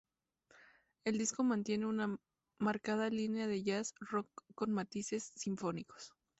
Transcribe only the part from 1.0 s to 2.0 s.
El disco mantiene